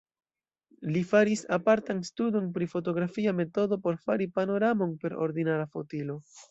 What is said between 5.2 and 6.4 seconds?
ordinara fotilo.